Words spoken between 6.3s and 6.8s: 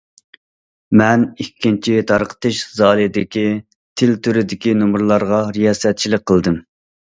قىلدىم.